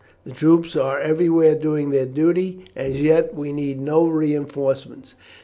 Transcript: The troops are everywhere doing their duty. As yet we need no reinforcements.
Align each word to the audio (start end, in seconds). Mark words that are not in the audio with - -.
The 0.25 0.31
troops 0.33 0.75
are 0.75 0.97
everywhere 0.99 1.53
doing 1.53 1.91
their 1.91 2.07
duty. 2.07 2.65
As 2.75 2.99
yet 3.03 3.35
we 3.35 3.53
need 3.53 3.79
no 3.79 4.07
reinforcements. 4.07 5.13